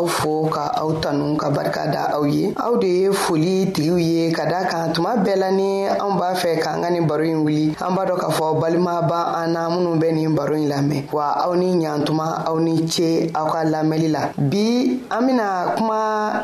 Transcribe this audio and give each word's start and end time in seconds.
aw 0.00 0.08
fo 0.08 0.48
ka 0.48 0.64
aw 0.80 0.96
tanu 1.04 1.36
ka 1.36 1.52
barika 1.52 1.84
da 1.92 2.02
aw 2.16 2.24
ye 2.24 2.48
aw 2.56 2.72
de 2.80 2.88
ye 3.04 3.08
foli 3.12 3.68
tigiw 3.68 3.98
ye 4.00 4.24
ka 4.32 4.48
da 4.48 4.64
kan 4.64 4.92
tuma 4.96 5.12
bɛɛ 5.20 5.34
la 5.36 5.50
ni 5.52 5.84
anw 5.84 6.16
b'a 6.16 6.32
fɛ 6.40 6.56
k'an 6.56 6.80
ka 6.80 6.88
nin 6.88 7.04
baro 7.04 7.20
in 7.20 7.44
wuli 7.44 7.76
an 7.76 7.92
b'a 7.92 8.08
dɔ 8.08 8.16
k'a 8.16 8.30
fɔ 8.32 8.46
balima 8.60 9.02
ba 9.04 9.36
an 9.44 9.52
na 9.52 9.68
minnu 9.68 10.00
bɛ 10.00 10.08
nin 10.16 10.32
baro 10.32 10.56
in 10.56 10.68
lamɛn 10.72 11.04
wa 11.12 11.36
aw 11.44 11.52
ni 11.54 11.76
ɲatuma 11.84 12.26
aw 12.48 12.56
ni 12.58 12.88
ce 12.88 13.28
aw 13.34 13.44
ka 13.52 13.60
lamɛli 13.68 14.08
la 14.08 14.32
bi 14.40 14.96
an 15.12 15.20
bena 15.28 15.74
kuma 15.76 15.98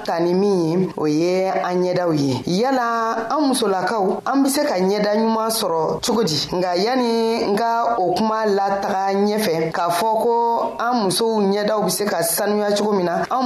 ta 0.05 0.19
ni 0.21 0.35
min 0.35 0.81
ye 0.81 0.91
o 0.99 1.05
ye 1.07 1.49
an 1.49 1.81
ɲɛdaw 1.81 2.13
ye 2.13 2.43
yala 2.61 3.17
an 3.33 3.41
musolakaw 3.49 4.21
an 4.27 4.43
be 4.43 4.49
se 4.51 4.61
ka 4.69 4.75
ɲɛda 4.77 5.17
ɲuman 5.17 5.49
sɔrɔ 5.49 6.05
cogo 6.05 6.23
di 6.25 6.37
nga 6.53 6.77
yani 6.77 7.49
n 7.49 7.57
ka 7.57 7.97
o 7.97 8.13
kuma 8.13 8.45
lataga 8.45 9.17
ɲɛfɛ 9.17 9.73
k'a 9.73 9.89
fɔ 9.89 10.11
ko 10.21 10.33
an 10.77 11.09
musow 11.09 11.41
ɲɛdaw 11.41 11.81
be 11.87 11.91
se 11.91 12.05
ka 12.05 12.21
sanuya 12.21 12.77
cogo 12.77 12.93
min 12.93 13.07
na 13.07 13.25
an 13.31 13.46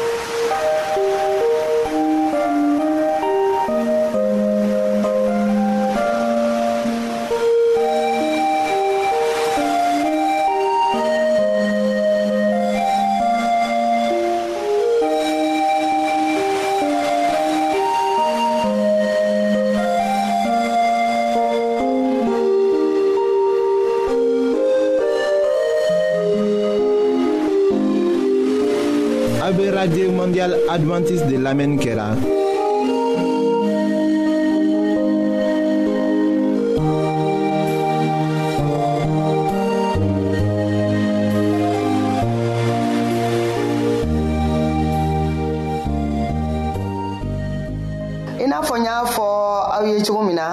adventiste 30.75 31.27
de 31.29 31.37
lamɛnni 31.45 31.77
kɛra. 31.83 32.07
i 48.43 48.45
n'a 48.51 48.59
fɔ 48.67 48.75
n 48.75 48.83
y'a 48.87 48.95
fɔ 49.15 49.27
aw 49.75 49.81
ye 49.89 49.95
cogo 50.05 50.21
min 50.27 50.35
na 50.39 50.47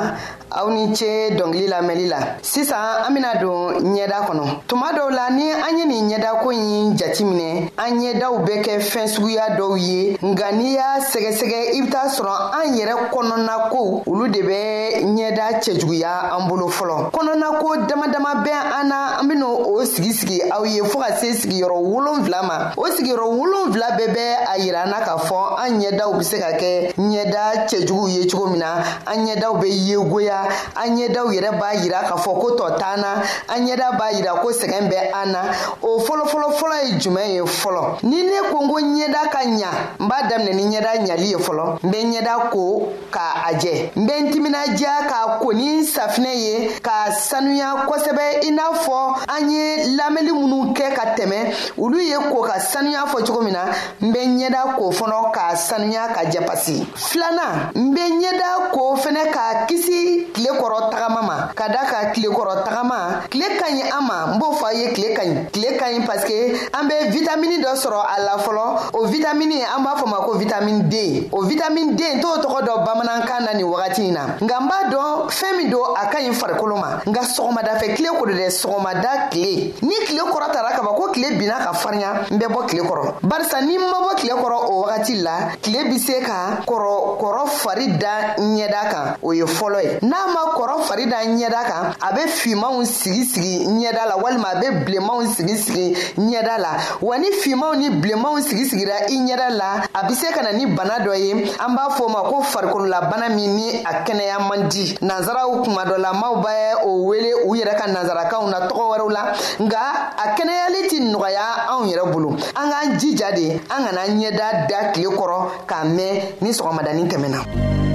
aw 0.50 0.68
ni 0.70 0.94
ce 0.94 1.30
dɔngili 1.36 1.66
lamɛnli 1.68 2.08
la 2.08 2.20
sisan 2.42 3.04
an 3.06 3.12
bena 3.14 3.34
don 3.40 3.72
ɲɛda 3.96 4.26
kɔnɔ 4.26 4.44
tuma 4.66 4.92
dɔw 4.92 5.10
la 5.10 5.28
ni 5.30 5.50
an 5.52 5.76
ye 5.78 5.84
nin 5.84 6.08
ɲɛdako 6.08 6.52
ɲi 6.54 6.96
jatiminɛ 6.96 7.70
an 7.76 7.98
ɲɛdaw 7.98 8.44
bɛ 8.46 8.62
kɛ 8.64 8.80
fɛɛn 8.80 9.56
dɔw 9.58 9.76
ye 9.78 10.16
nga 10.24 10.52
n'i 10.52 10.72
y'a 10.74 11.00
sɛgɛsɛgɛ 11.00 11.76
i 11.76 11.80
be 11.82 11.90
t'a 11.90 12.08
sɔrɔ 12.08 12.32
an 12.64 12.76
yɛrɛ 12.76 12.94
kɔnɔna 13.12 13.68
kow 13.70 14.02
olu 14.06 14.28
de 14.28 14.40
bɛ 14.40 15.04
ɲɛda 15.04 15.60
cɛjuguya 15.62 16.32
an 16.40 16.48
bolo 16.48 16.68
fɔlɔ 16.68 17.10
kɔnɔna 17.12 17.58
ko 17.60 17.76
dama 17.86 18.08
dama 18.10 18.34
bɛ 18.46 18.50
an 18.80 18.88
na 18.88 19.20
an 19.20 19.28
ben'o 19.28 19.68
o 19.68 19.84
sigi 19.84 20.14
sigi 20.14 20.40
aw 20.50 20.62
ye 20.64 20.80
fɔɔ 20.82 20.98
ka 21.08 21.14
se 21.16 21.32
sigiyɔrɔ 21.34 21.76
wolonfila 21.84 22.42
ma 22.46 22.72
o 22.76 22.84
sigiyɔrɔ 22.86 23.26
wolonfila 23.36 23.96
bɛɛ 23.98 24.08
bɛ 24.14 24.24
a 24.48 24.58
yira 24.60 24.80
an 24.84 24.90
na 24.90 25.00
k'a 25.04 25.18
fɔ 25.18 25.66
an 25.66 25.78
ɲɛdaw 25.82 26.16
be 26.18 26.24
se 26.24 26.38
ka 26.38 26.52
kɛ 26.56 26.94
ɲɛda 26.96 27.66
cɛjuguw 27.68 28.08
ye 28.10 28.26
cogo 28.26 28.46
min 28.50 28.60
na 28.60 28.82
an 29.06 29.26
ɲɛdaw 29.26 29.60
be 29.60 29.68
yegoya 29.68 30.37
la 30.46 30.80
an 30.82 30.96
ɲɛdaw 30.96 31.28
yɛrɛ 31.32 31.50
b'a 31.58 31.74
yira 31.74 32.00
k'a 32.08 32.16
fɔ 32.16 32.32
ko 32.40 32.50
tɔ 32.56 32.70
t'an 32.78 33.00
na 33.00 33.22
an 33.48 33.66
ɲɛda 33.66 33.96
b'a 33.98 34.10
yira 34.12 34.34
ko 34.40 34.48
sɛgɛn 34.50 34.88
bɛ 34.90 35.10
an 35.22 35.32
na 35.32 35.42
o 35.82 35.98
fɔlɔfɔlɔfɔlɔ 36.00 36.76
ye 36.86 36.98
jumɛn 36.98 37.30
ye 37.34 37.40
fɔlɔ 37.42 37.98
ni 38.02 38.22
ne 38.24 38.48
ko 38.50 38.58
n 38.62 38.68
ko 38.68 38.74
ɲɛda 38.80 39.30
ka 39.30 39.38
ɲa 39.44 39.70
n 40.00 40.08
b'a 40.08 40.22
daminɛ 40.28 40.54
ni 40.54 40.64
ɲɛda 40.64 41.04
ɲali 41.08 41.28
ye 41.30 41.36
fɔlɔ 41.36 41.78
n 41.84 41.90
bɛ 41.90 41.98
ɲɛda 42.12 42.50
ko 42.50 42.88
k'a 43.10 43.52
jɛ 43.60 43.90
n 43.96 44.06
bɛ 44.06 44.12
n 44.20 44.30
timinadiya 44.30 44.90
k'a 45.08 45.38
ko 45.40 45.50
ni 45.52 45.82
safinɛ 45.84 46.34
ye 46.36 46.80
k'a 46.82 47.12
sanuya 47.12 47.84
kosɛbɛ 47.86 48.44
i 48.46 48.50
n'a 48.50 48.74
fɔ 48.74 48.98
an 49.28 49.50
ye 49.50 49.94
lamɛnni 49.96 50.32
minnu 50.32 50.74
kɛ 50.74 50.94
ka 50.94 51.14
tɛmɛ 51.16 51.78
olu 51.78 51.98
ye 51.98 52.14
ko 52.30 52.42
ka 52.42 52.58
sanuya 52.60 53.06
fɔ 53.06 53.24
cogo 53.26 53.40
min 53.42 53.52
na 53.52 53.66
n 54.02 54.12
bɛ 54.12 54.20
ɲɛda 54.22 54.76
ko 54.76 54.90
fɔlɔ 54.90 55.32
k'a 55.34 55.56
sanuya 55.56 56.08
ka 56.14 56.22
jɛ 56.30 56.44
pasi 56.46 56.84
filanan 56.94 57.72
n 57.74 57.94
bɛ 57.94 58.04
ɲɛda 58.22 58.70
ko 58.72 58.94
fɛnɛ 58.96 59.32
k'a 59.32 59.66
kisi 59.68 60.27
tile 60.32 60.50
kɔrɔ 60.52 60.90
tagama 60.90 61.22
ma 61.22 61.34
ka 61.54 61.68
da 61.68 61.84
ka 61.90 62.12
tile 62.12 62.28
kɔrɔ 62.28 62.64
tagama 62.64 63.20
tile 63.30 63.44
ka 63.58 63.66
ɲi 63.70 63.82
an 63.90 64.02
ma 64.06 64.32
n 64.34 64.38
b'o 64.38 64.52
fɔ 64.52 64.66
a 64.66 64.72
ye 64.74 64.92
tile 64.92 65.14
ka 65.14 65.22
ɲi 65.24 65.50
tile 65.50 65.76
ka 65.78 65.86
ɲi 65.90 66.06
paske 66.06 66.36
an 66.74 66.86
bɛ 66.88 67.10
vitamini 67.12 67.58
dɔ 67.62 67.74
sɔrɔ 67.74 68.00
a 68.16 68.22
la 68.22 68.36
fɔlɔ 68.38 68.64
o 68.94 69.06
vitamini 69.06 69.62
an 69.62 69.82
b'a 69.84 69.96
fɔ 69.98 70.08
ma 70.08 70.16
ko 70.24 70.32
vitamini 70.38 70.82
d 70.88 71.28
o 71.32 71.42
vitamini 71.42 71.94
d 71.96 72.20
t'o 72.20 72.36
tɔgɔ 72.40 72.64
dɔ 72.64 72.84
bamanankan 72.84 73.44
na 73.44 73.52
nin 73.54 73.64
wagati 73.66 74.08
in 74.08 74.12
na 74.14 74.26
nka 74.40 74.58
n 74.60 74.68
b'a 74.68 74.90
dɔn 74.90 75.28
fɛɛn 75.30 75.56
min 75.56 75.70
don 75.70 75.94
a 75.96 76.06
ka 76.10 76.18
ɲi 76.18 76.32
farikolo 76.32 76.76
ma 76.78 77.00
nka 77.06 77.20
sɔgɔmadafɛ 77.22 77.96
tile 77.96 78.10
ko 78.18 78.26
do 78.26 78.32
dɛ 78.32 78.50
sɔgɔmada 78.50 79.30
tile 79.30 79.74
ni 79.82 79.94
tile 80.06 80.22
kɔrɔ 80.30 80.50
tara 80.52 80.72
kaba 80.76 80.94
ko 80.96 81.10
tile 81.12 81.36
binna 81.38 81.58
ka 81.64 81.72
farinya 81.72 82.26
n 82.30 82.36
bɛ 82.38 82.46
bɔ 82.48 82.66
tile 82.68 82.82
kɔrɔ 82.84 83.12
barisa 83.22 83.60
ni 83.64 83.76
n 83.76 83.80
ma 83.90 84.00
bɔ 84.08 84.16
tile 84.16 84.34
kɔrɔ 84.34 84.56
o 84.70 84.82
wagati 84.84 85.16
la 85.22 85.50
tile 85.60 85.84
be 85.88 85.98
se 85.98 86.20
ka 86.20 86.62
kɔrɔ 86.66 87.20
kɔrɔ 87.20 87.46
fari 87.48 87.86
da 87.98 88.34
ɲɛda 88.38 88.82
kan 88.90 89.16
o 89.22 89.32
ye 89.32 89.42
fɔlɔ 89.44 89.80
ye 89.82 89.98
n'a 90.26 90.32
ma 90.32 90.44
kɔrɔ 90.56 90.76
fari 90.86 91.06
da 91.06 91.18
ɲɛda 91.24 91.60
kan 91.70 91.84
a 92.00 92.12
bɛ 92.14 92.28
fimanw 92.28 92.84
sigi 92.84 93.24
sigi 93.24 93.66
ɲɛda 93.66 94.08
la 94.08 94.16
walima 94.16 94.48
a 94.48 94.54
bɛ 94.60 94.84
bilenmanw 94.84 95.26
sigi 95.34 95.56
sigi 95.56 95.94
ɲɛda 96.18 96.58
la 96.58 96.68
wa 97.02 97.16
ni 97.18 97.30
fimanw 97.32 97.74
ni 97.78 97.88
bilenmanw 97.90 98.40
sigi 98.42 98.64
sigira 98.70 99.06
i 99.08 99.16
ɲɛda 99.18 99.50
la 99.56 99.80
a 99.94 100.06
be 100.06 100.14
se 100.14 100.32
ka 100.32 100.42
na 100.42 100.50
ni 100.52 100.66
bana 100.66 100.98
dɔ 101.00 101.16
ye 101.18 101.32
an 101.58 101.74
b'a 101.76 101.88
fɔ 101.92 102.02
o 102.04 102.08
ma 102.08 102.22
ko 102.28 102.40
farikololabana 102.42 103.28
min 103.34 103.54
ni 103.56 103.70
a 103.84 104.04
kɛnɛya 104.04 104.48
man 104.48 104.68
di 104.68 104.94
nansaraw 105.02 105.62
kuma 105.64 105.84
dɔ 105.84 105.98
lamaw 106.02 106.36
bɛ 106.44 106.82
o 106.84 107.02
wele 107.04 107.32
u 107.46 107.54
yɛrɛ 107.54 107.74
ka 107.78 107.86
nansarakanw 107.86 108.48
na 108.50 108.66
tɔgɔ 108.68 108.98
wɛrɛw 108.98 109.10
la 109.10 109.32
nga 109.60 109.80
a 110.16 110.34
kɛnɛyali 110.34 110.88
ti 110.88 111.00
nɔgɔya 111.00 111.70
anw 111.70 111.86
yɛrɛ 111.92 112.12
bolo 112.12 112.30
an 112.54 112.70
k'an 112.70 112.98
jija 112.98 113.32
de 113.34 113.50
an 113.70 113.84
kana 113.86 114.00
ɲɛda 114.06 114.66
da 114.68 114.92
tile 114.92 115.10
kɔrɔ 115.12 115.64
k'a 115.66 115.84
mɛn 115.84 116.40
ni 116.40 116.50
sɔgɔmadanin 116.52 117.08
tɛmɛna 117.08 117.86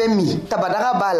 bɛ 0.00 0.06
min 0.16 0.30
tabadaga 0.48 0.92
b'a 1.00 1.12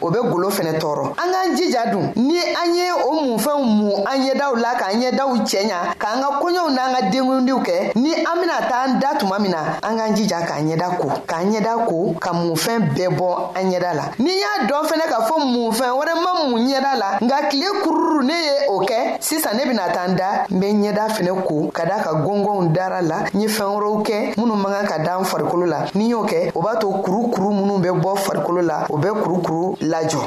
o 0.00 0.10
bɛ 0.10 0.18
golo 0.22 0.48
fɛnɛ 0.50 0.78
tɔɔrɔ 0.78 1.04
an 1.18 1.26
k'an 1.32 1.56
jija 1.56 1.90
dun 1.90 2.12
ni 2.16 2.38
an 2.38 2.74
ye 2.74 2.86
o 3.04 3.10
munfɛnw 3.24 3.62
mun 3.62 3.94
an 4.06 4.18
ɲɛdaw 4.24 4.56
la 4.60 4.74
k'an 4.78 5.00
ɲɛdaw 5.00 5.30
cɛɲa 5.46 5.78
k'an 5.98 6.20
ka 6.20 6.28
koɲɛw 6.40 6.66
n'an 6.74 6.90
ka 6.94 7.00
denkundiw 7.10 7.58
kɛ 7.64 7.92
ni 7.96 8.12
an 8.14 8.36
bena 8.40 8.58
t'an 8.68 8.98
da 9.00 9.14
tuma 9.18 9.38
min 9.40 9.50
na 9.50 9.74
an 9.82 9.96
k'an 9.98 10.14
jija 10.14 10.42
k'an 10.46 10.66
ɲɛda 10.70 10.96
ko 10.98 11.08
k'an 11.26 11.50
ɲɛda 11.52 11.86
ko 11.88 12.14
ka 12.20 12.32
munfɛn 12.32 12.78
bɛɛ 12.94 13.08
bɔ 13.16 13.28
an 13.56 13.70
ɲɛda 13.70 13.94
la 13.96 14.04
ni 14.18 14.30
y'a 14.40 14.66
dɔn 14.66 14.84
fɛnɛ 14.88 15.06
k'a 15.08 15.20
fɔ 15.26 15.34
munfɛn 15.44 15.90
wɛrɛ 15.90 16.14
ma 16.22 16.48
mun 16.48 16.66
ɲɛda 16.66 16.98
la 16.98 17.18
nka 17.20 17.36
kile 17.48 17.66
kururu 17.82 18.22
ne 18.22 18.34
ye 18.34 18.68
o 18.68 18.80
kɛ 18.82 19.16
sisan 19.20 19.56
ne 19.56 19.64
bena 19.64 19.90
taa 19.92 20.06
n 20.06 20.16
da 20.16 20.44
n 20.50 20.58
be 20.60 20.66
ɲɛda 20.72 21.08
fɛnɛ 21.08 21.42
ko 21.46 21.70
ka 21.72 21.84
daa 21.84 22.00
ka 22.02 22.10
gɔngɔnw 22.14 22.72
dara 22.72 23.02
la 23.02 23.24
n 23.32 23.40
ye 23.40 23.48
fɛɛn 23.48 23.74
wɛrɛw 23.76 24.02
kɛ 24.06 24.34
minnu 24.36 24.54
man 24.62 24.72
kan 24.72 24.86
ka 24.86 24.98
daan 25.04 25.24
farikolo 25.24 25.66
la 25.68 25.86
ni 25.94 26.10
y'o 26.10 26.24
kɛ 26.26 26.52
o 26.54 26.60
b'a 26.62 26.76
to 26.78 26.86
kurukuru 27.02 27.50
minnu 27.52 27.78
bɛ 27.84 27.90
bɔ 28.02 28.16
farikolo 28.18 28.62
la 28.66 28.86
o 28.90 28.96
bɛ 28.98 29.10
kurukuru 29.22 29.61
Layo. 29.80 30.26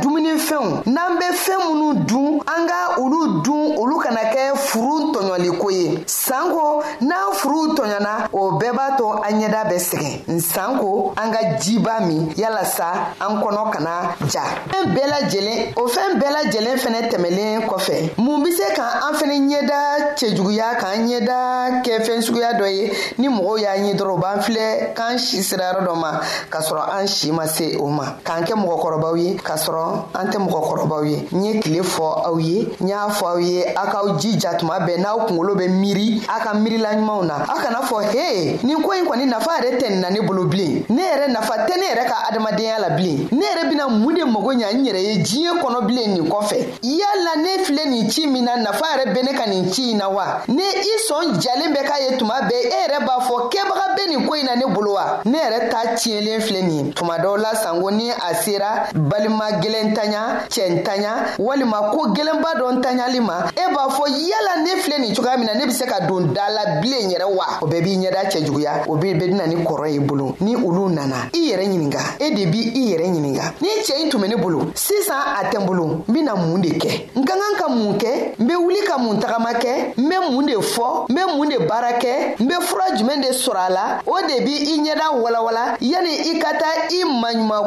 dumunifɛnw 0.00 0.68
n'an 0.86 1.18
be 1.20 1.28
fɛn 1.44 1.58
minnu 1.68 2.04
dun 2.08 2.40
an 2.48 2.66
ka 2.66 2.96
olu 3.02 3.42
dun 3.44 3.76
olu 3.76 3.98
kana 4.00 4.22
kɛ 4.32 4.56
furu 4.56 5.12
tɔɲɔliko 5.12 5.68
ye 5.72 6.04
sanko 6.06 6.80
n'an 7.00 7.32
furuw 7.36 7.74
tɔɲɔna 7.76 8.28
o 8.32 8.52
bɛɛ 8.58 8.72
b'a 8.72 8.96
to 8.96 9.06
an 9.26 9.40
ɲɛda 9.42 9.68
bɛ 9.68 9.76
sɛgɛn 9.88 10.14
nsanko 10.28 11.12
an 11.18 11.30
ka 11.32 11.40
jiba 11.60 12.00
min 12.06 12.30
yalasa 12.36 13.12
an 13.20 13.36
kɔnɔ 13.42 13.70
kana 13.72 13.90
ja 14.30 14.42
fɛn 14.70 14.94
bɛɛ 14.94 15.06
lajɛlen 15.12 15.72
o 15.76 15.86
fɛn 15.86 16.18
bɛɛ 16.18 16.32
lajɛlen 16.34 16.76
fɛnɛ 16.78 17.00
tɛmɛlen 17.10 17.66
kɔfɛ 17.68 18.14
mun 18.18 18.42
be 18.44 18.52
se 18.52 18.64
ka 18.74 19.06
an 19.06 19.14
fɛnɛ 19.14 19.36
ɲɛda 19.48 19.80
cɛjuguya 20.16 20.76
k'an 20.80 21.06
ɲɛda 21.08 21.82
kɛ 21.84 22.00
fɛn 22.04 22.22
suguya 22.22 22.54
dɔ 22.54 22.66
ye 22.74 22.88
ni 23.18 23.28
mɔgɔw 23.28 23.58
y'a 23.60 23.76
ɲi 23.76 23.96
dɔrɔn 23.98 24.20
b'an 24.20 24.38
filɛ 24.42 24.94
k'an 24.94 25.18
si 25.18 25.42
sira 25.42 25.80
dɔ 25.84 25.94
ma 26.00 26.20
k'a 26.50 26.60
sɔrɔ 26.62 26.82
an 27.00 27.06
si 27.08 27.30
ma 27.32 27.44
se 27.46 27.76
o 27.78 27.86
ma 27.86 28.14
k'an 28.24 28.42
kɛ 28.44 28.54
mɔgɔkɔrɔbaw 28.54 29.16
ye 29.22 29.36
k'a 29.36 29.56
sɔrɔ 29.58 29.81
dɔrɔn 29.82 30.02
an 30.14 30.26
tɛ 30.30 30.38
mɔgɔkɔrɔbaw 30.38 31.04
ye 31.06 31.28
n 31.32 31.44
ye 31.44 31.60
tile 31.60 31.82
fɔ 31.84 32.04
aw 32.26 32.38
ye 32.38 32.68
n 32.80 32.88
y'a 32.88 33.08
fɔ 33.08 33.26
aw 33.26 33.36
ye 33.38 33.64
a 33.64 33.86
k'aw 33.90 34.18
jija 34.20 34.54
tuma 34.58 34.78
bɛɛ 34.80 34.98
n'aw 35.00 35.26
kungolo 35.26 35.54
bɛ 35.56 35.68
miiri 35.70 36.22
a 36.28 36.40
ka 36.40 36.52
miirilaɲumanw 36.54 37.22
na 37.24 37.34
a 37.48 37.54
kana 37.60 37.80
fɔ 37.82 38.02
he 38.12 38.58
nin 38.66 38.82
ko 38.82 38.92
yi 38.94 39.04
kɔni 39.04 39.26
nafa 39.28 39.50
yɛrɛ 39.60 39.78
tɛ 39.80 39.88
nin 39.90 40.00
na 40.00 40.10
ne 40.10 40.20
bolo 40.20 40.44
bilen 40.44 40.82
ne 40.88 41.02
yɛrɛ 41.02 41.28
nafa 41.32 41.54
tɛ 41.66 41.74
ne 41.76 41.86
yɛrɛ 41.92 42.04
ka 42.06 42.16
adamadenya 42.30 42.78
la 42.80 42.90
bilen 42.96 43.28
ne 43.32 43.42
yɛrɛ 43.46 43.68
bena 43.70 43.88
mun 43.88 44.14
de 44.14 44.24
mago 44.24 44.52
ɲa 44.52 44.72
n 44.72 44.84
yɛrɛ 44.84 45.00
ye 45.00 45.14
diɲɛ 45.22 45.60
kɔnɔ 45.62 45.86
bilen 45.86 46.14
nin 46.14 46.26
kɔfɛ 46.28 46.58
yala 46.82 47.32
ne 47.42 47.62
filɛ 47.64 47.84
nin 47.88 48.10
ci 48.10 48.26
min 48.26 48.44
na 48.44 48.56
nafa 48.56 48.84
yɛrɛ 48.94 49.14
be 49.14 49.22
ne 49.22 49.32
ka 49.36 49.46
nin 49.48 49.72
ci 49.72 49.88
yi 49.92 49.94
na 49.94 50.08
wa 50.08 50.40
ne 50.48 50.62
i 50.62 51.00
sɔn 51.10 51.40
jalen 51.40 51.72
bɛ 51.74 51.82
k'a 51.84 52.00
ye 52.10 52.16
tuma 52.18 52.40
bɛɛ 52.42 52.54
e 52.54 52.68
yɛrɛ 52.70 53.06
b'a 53.06 53.18
fɔ 53.26 53.48
kɛbaga 53.50 53.86
be 53.96 54.02
nin 54.16 54.26
ko 54.28 54.34
yi 54.34 54.42
na 54.44 54.54
ne 54.56 54.66
bolo 54.74 54.92
wa 54.94 55.20
ne 55.24 55.38
yɛrɛ 55.38 55.68
ta 55.70 55.82
tiɲɛlen 55.94 56.40
filɛ 56.40 56.62
nin 56.62 56.86
ye 56.86 56.92
tuma 56.92 57.18
dɔw 57.18 57.38
la 57.38 57.52
sango 57.54 57.90
ni 57.92 58.10
a 58.10 58.34
sera 58.34 58.90
balima 58.94 59.60
kelen 59.72 59.94
tanya 59.96 60.44
cɛn 60.52 60.82
tanya 60.84 61.32
walima 61.40 61.90
ko 61.96 62.08
gɛlɛnba 62.12 62.54
dɔ 62.60 62.80
tanyali 62.84 63.20
ma 63.24 63.46
e 63.56 63.72
b'a 63.72 63.88
fɔ 63.88 64.04
yala 64.08 64.60
ne 64.64 64.70
filɛ 64.82 64.98
nin 65.00 65.14
cogoya 65.14 65.36
min 65.38 65.46
na 65.46 65.54
ne 65.54 65.64
be 65.66 65.72
se 65.72 65.84
ka 65.86 66.00
don 66.06 66.32
da 66.34 66.48
la 66.52 66.80
bilen 66.82 67.08
yɛrɛ 67.10 67.24
wa 67.32 67.46
o 67.62 67.66
bɛɛ 67.66 67.82
b'i 67.82 67.96
ɲɛda 67.98 68.28
cɛjuguya 68.30 68.82
o 68.88 68.96
be 68.96 69.14
dena 69.14 69.46
ni 69.46 69.56
kɔrɔ 69.64 69.88
ye 69.90 69.98
bolo 70.00 70.36
ni 70.40 70.54
olu 70.56 70.88
nana 70.90 71.28
i 71.32 71.38
yɛrɛ 71.50 71.64
ɲininga 71.66 72.00
e 72.20 72.30
de 72.34 72.46
b' 72.46 72.76
i 72.76 72.92
yɛrɛ 72.92 73.04
ɲininga 73.06 73.42
ni 73.62 73.68
cɛɛ 73.84 74.10
tun 74.10 74.20
be 74.20 74.28
ne 74.28 74.34
bolo 74.36 74.72
sisan 74.74 75.20
a 75.40 75.44
tɛ 75.50 75.60
n 75.62 75.66
bolo 75.66 75.84
n 75.84 76.02
bena 76.12 76.34
mun 76.36 76.58
de 76.60 76.68
kɛ 76.78 77.08
n 77.16 77.24
ka 77.24 77.32
kan 77.34 77.56
ka 77.58 77.68
mun 77.68 77.98
kɛ 77.98 78.34
n 78.38 78.46
be 78.46 78.54
wuli 78.54 78.80
ka 78.86 78.98
mun 78.98 79.18
tagama 79.20 79.52
kɛ 79.54 79.94
n 79.96 80.08
be 80.10 80.16
mun 80.30 80.46
de 80.46 80.54
fɔ 80.54 81.08
n 81.10 81.14
be 81.14 81.20
mun 81.36 81.48
de 81.48 81.58
baara 81.66 81.92
kɛ 81.98 82.38
n 82.40 82.46
be 82.46 82.54
fura 82.60 82.92
jumɛn 82.98 83.20
de 83.22 83.30
sɔrɔ 83.32 83.58
a 83.58 83.70
la 83.72 83.84
o 84.06 84.16
de 84.28 84.44
b' 84.44 84.48
i 84.48 84.78
ɲɛda 84.82 85.10
walawala 85.16 85.76
yani 85.80 86.10
i 86.34 86.38
ka 86.38 86.52
taa 86.58 86.88
i 86.90 87.02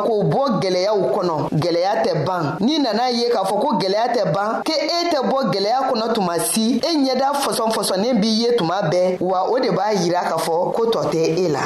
ko 0.05 0.21
bɔ 0.24 0.59
gwɛlɛyaw 0.59 1.13
kɔnɔ 1.15 1.85
gɛlɛya 1.86 2.04
tɛ 2.04 2.13
ban 2.25 2.58
n'i 2.62 2.80
nana 2.80 3.10
ye 3.10 3.30
k'a 3.30 3.44
fɔ 3.46 3.60
ko 3.62 3.70
gɛlɛya 3.77 4.13
tɛ 4.15 4.32
ban 4.34 4.62
ke 4.63 4.74
e 4.74 5.10
tɛ 5.12 5.22
bɔ 5.30 5.38
gɛlɛya 5.51 5.89
kɔnɔ 5.89 6.13
tuma 6.13 6.39
si 6.39 6.77
e 6.77 6.98
ɲɛda 6.98 7.34
fɔsɔn 7.44 7.72
fɔsɔnnen 7.74 8.20
b'i 8.22 8.42
ye 8.42 8.56
tuma 8.58 8.77
bɛɛ 8.92 9.18
wa 9.22 9.44
o 9.50 9.60
de 9.60 9.70
b'a 9.72 9.94
yira 9.94 10.22
k'a 10.30 10.38
fɔ 10.46 10.72
ko 10.74 10.84
tɔ 10.92 11.01
tɛ 11.12 11.36
e 11.38 11.48
la 11.50 11.62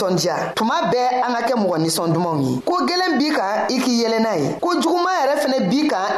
nisɔndiya 0.00 0.52
tuma 0.56 0.90
bɛɛ 0.92 1.20
an 1.24 1.32
ka 1.34 1.40
kɛ 1.48 1.54
mɔgɔ 1.60 1.76
nisɔn 1.78 2.12
dumanw 2.12 2.40
ye 2.42 2.60
ko 2.64 2.74
gwɛlɛn 2.86 3.18
b'i 3.18 3.30
kan 3.30 3.52
i 3.68 3.76
k'i 3.78 3.92
yɛlɛ 4.02 4.18
n'a 4.20 4.32
ye 4.40 4.56
ko 4.60 4.68
jugu 4.80 4.99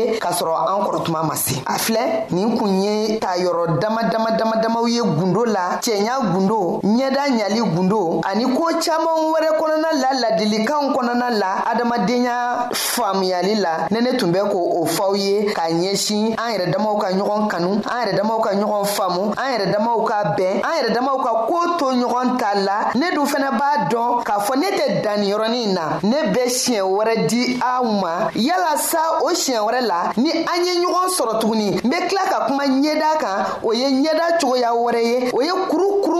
ye 0.00 0.18
k'a 0.18 0.30
sɔrɔ 0.32 0.54
an 0.56 0.82
kɔrɔ 0.84 1.02
tuma 1.04 1.22
ma 1.24 1.34
se 1.36 1.54
a 1.66 1.78
filɛ 1.78 2.02
nin 2.30 2.56
kun 2.58 2.82
ye 2.82 3.18
ta 3.18 3.34
yɔrɔ 3.36 3.78
dama 3.80 4.02
dama 4.10 4.30
dama 4.36 4.56
damaw 4.62 4.86
ye 4.88 5.00
gundo 5.02 5.44
la 5.46 5.76
cɛɲa 5.80 6.32
gundo 6.32 6.80
ɲɛda 6.82 7.22
ɲali 7.38 7.60
gundo 7.74 8.20
ani 8.24 8.44
koo 8.54 8.70
caaman 8.80 9.16
wɛrɛ 9.32 9.50
kɔnɔna 9.58 9.88
la 10.02 10.10
ladilikanw 10.20 10.92
kɔnɔna 10.94 11.30
la 11.38 11.50
adamadenya 11.70 12.68
faamuyali 12.72 13.54
la 13.60 13.86
ne 13.90 14.00
ne 14.00 14.16
tun 14.16 14.32
bɛ 14.32 14.48
ko 14.50 14.58
o 14.82 14.86
fɔw 14.86 15.14
ye 15.18 15.44
k'a 15.52 15.70
ɲɛsin 15.70 16.34
an 16.38 16.52
yɛrɛ 16.54 16.70
damaw 16.72 16.98
ka 17.00 17.08
ɲɔgɔn 17.12 17.48
kanu 17.50 17.72
an 17.90 17.98
yɛrɛ 18.00 18.16
damaw 18.16 18.40
ka 18.42 18.50
ɲɔgɔn 18.54 18.84
faamu 18.84 19.22
an 19.36 19.48
yɛrɛ 19.54 19.72
damaw 19.74 20.04
ka 20.08 20.24
bɛn 20.36 20.60
an 20.62 20.72
yɛrɛ 20.78 20.94
damaw 20.94 21.18
ka 21.24 21.46
koo 21.48 21.78
to 21.78 21.84
ɲɔgɔn 21.92 22.36
ta 22.38 22.52
la 22.56 22.88
ne 22.94 23.10
dun 23.14 23.26
fɛnɛ 23.26 23.50
b'a 23.58 23.88
dɔn 23.90 24.22
k'a 24.24 24.40
fɔ 24.46 24.56
ne 24.56 24.68
tɛ 24.70 25.02
danniyɔrɔnin 25.04 25.72
na 25.74 25.98
ne 26.02 26.30
bɛ 26.32 26.42
siɲɛ 26.48 26.82
wɛrɛ 26.82 27.26
di 27.28 27.58
aw 27.62 27.82
ma 27.84 28.30
yalasa 28.34 29.22
o 29.24 29.30
siɲɛ 29.34 29.60
wɛrɛ 29.68 29.80
la 29.90 30.12
ni 30.22 30.30
an 30.50 30.58
ye 30.66 30.72
ɲɔgɔn 30.82 31.08
sɔrɔ 31.18 31.32
tuguni 31.40 31.68
n 31.84 31.88
be 31.90 31.96
tila 32.08 32.24
ka 32.32 32.38
kuma 32.46 32.64
ɲɛda 32.82 33.10
kan 33.22 33.38
o 33.68 33.70
ye 33.72 33.86
ɲɛda 34.04 34.26
cogoya 34.40 34.70
wɛrɛ 34.84 35.00
ye 35.10 35.18
o 35.38 35.40
ye 35.48 35.54
kurukuru 35.70 36.19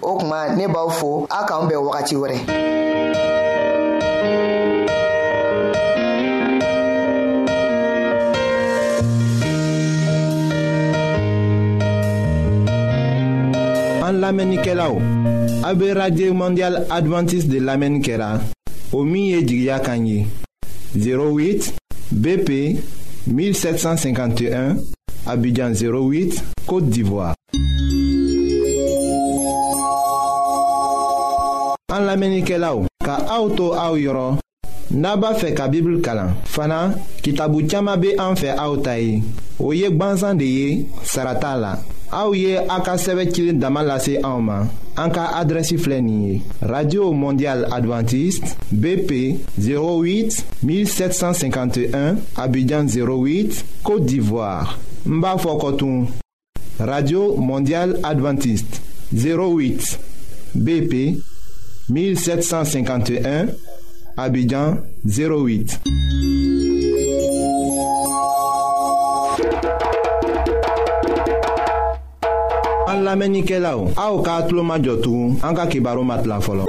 o 0.01 0.17
kuma 0.17 0.55
ne 0.55 0.67
b'aw 0.67 0.89
fo 0.89 1.27
a 1.29 1.45
Mondial 16.33 16.85
Adventist 16.89 17.47
de 17.49 17.59
Lamenikela. 17.59 18.39
au 18.93 18.97
o 18.97 19.41
du 20.93 21.15
08 21.15 21.73
BP 22.11 22.51
1751, 23.27 24.75
Abidjan 25.25 25.71
08, 25.73 26.43
Côte 26.67 26.89
d'Ivoire. 26.89 27.33
la 32.05 32.15
menike 32.17 32.57
la 32.57 32.73
ou. 32.75 32.85
Ka 33.05 33.15
aoutou 33.29 33.73
aou 33.77 33.97
yoron, 33.99 34.37
naba 34.93 35.31
fe 35.39 35.53
ka 35.57 35.67
bibil 35.71 35.99
kalan. 36.03 36.33
Fana, 36.51 36.93
ki 37.23 37.33
tabou 37.37 37.61
tiyama 37.65 37.95
be 37.97 38.07
anfe 38.21 38.49
aoutay. 38.53 39.19
Oye 39.61 39.89
kban 39.93 40.17
zan 40.21 40.37
deye, 40.39 40.85
sarata 41.07 41.55
la. 41.59 41.75
Aou 42.11 42.35
ye, 42.35 42.57
anka 42.67 42.97
seve 42.99 43.29
kilin 43.31 43.59
daman 43.61 43.85
lase 43.87 44.17
aouman. 44.21 44.67
Anka 44.99 45.29
adresi 45.39 45.77
flenye. 45.79 46.41
Radio 46.61 47.11
Mondial 47.13 47.65
Adventist, 47.73 48.55
BP 48.73 49.11
08-1751 49.57 52.17
Abidjan 52.35 52.85
08 52.91 53.63
Kote 53.85 54.05
d'Ivoire. 54.05 54.77
Mba 55.05 55.37
fokotoun. 55.37 56.07
Radio 56.79 57.35
Mondial 57.37 57.97
Adventist, 58.03 58.81
08 59.13 59.97
BP 60.55 60.93
08 61.15 61.30
1751, 61.91 63.47
Abidjan 64.15 64.77
08. 65.05 65.77
An 72.87 73.01
lamenike 73.03 73.55
la 73.59 73.77
ou, 73.77 73.91
a 73.97 74.07
ou 74.13 74.21
ka 74.23 74.37
atlo 74.39 74.63
ma 74.63 74.79
an 74.79 75.55
ka 75.57 75.67
kibaro 75.67 76.03
mat 76.03 76.25
la 76.25 76.39
folo. 76.39 76.63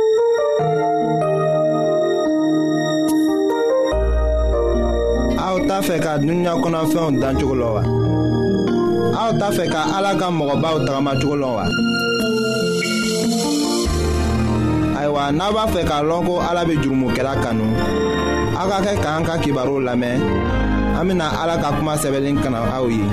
A 5.38 5.46
ou 5.54 5.66
ta 5.70 5.80
fe 5.86 6.00
ka 6.02 6.18
dunya 6.18 6.56
konan 6.62 6.90
fe 6.90 6.98
yon 6.98 7.20
dan 7.22 7.38
chokolo 7.38 7.74
wa. 7.78 7.84
A 9.22 9.28
ou 9.30 9.38
ta 9.38 9.52
fe 9.54 9.68
ka 9.70 9.86
alaga 9.98 10.30
mwoba 10.30 10.74
ou 10.78 10.84
tagama 10.86 11.14
chokolo 11.20 11.58
wa. 11.60 11.70
ayiwa 15.26 15.32
n'a 15.38 15.50
b'a 15.52 15.66
fɛ 15.66 15.82
k'a 15.84 16.02
lɔn 16.02 16.26
ko 16.26 16.40
ala 16.40 16.62
bɛ 16.68 16.74
jurumokɛla 16.82 17.32
kanu 17.44 17.64
aw 18.60 18.68
ka 18.70 18.78
kɛ 18.86 18.92
k'an 19.04 19.22
ka 19.26 19.34
kibaru 19.42 19.80
lamɛn 19.86 20.20
an 20.98 21.06
bɛna 21.08 21.26
ala 21.42 21.54
ka 21.62 21.68
kuma 21.78 21.94
sɛbɛnni 21.96 22.40
kana 22.42 22.58
aw 22.76 22.86
ye. 22.88 23.04